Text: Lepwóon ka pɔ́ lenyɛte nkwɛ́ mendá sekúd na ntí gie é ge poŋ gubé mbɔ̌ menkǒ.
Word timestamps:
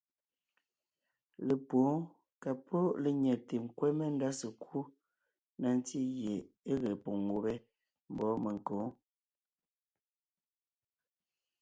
Lepwóon 1.47 1.99
ka 2.41 2.51
pɔ́ 2.65 2.83
lenyɛte 3.03 3.55
nkwɛ́ 3.65 3.89
mendá 3.97 4.29
sekúd 4.39 4.85
na 5.61 5.67
ntí 5.77 5.99
gie 6.17 6.35
é 6.71 6.73
ge 6.81 6.91
poŋ 7.03 7.17
gubé 7.27 7.53
mbɔ̌ 8.11 8.29
menkǒ. 8.43 8.77